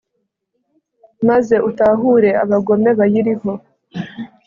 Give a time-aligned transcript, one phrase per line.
[1.27, 3.51] maze utahure abagome bayiriho